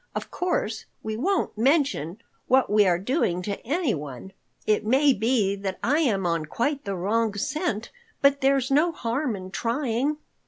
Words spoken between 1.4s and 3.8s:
mention what we are doing to